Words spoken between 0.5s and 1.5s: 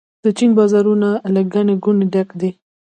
بازارونه له